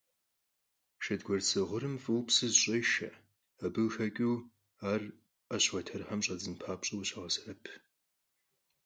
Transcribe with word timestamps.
Шэдгуарцэ 1.03 1.59
гъурым 1.67 1.95
фӀыуэ 2.03 2.21
псы 2.25 2.47
зэщӀешэ, 2.51 3.09
абы 3.65 3.81
къыхэкӀыу 3.83 4.35
ар 4.91 5.01
Ӏэщ 5.47 5.65
уэтэрхэм 5.73 6.21
щӀэдзын 6.25 6.55
папщӀэу 6.61 6.99
къыщагъэсэбэп. 6.99 7.63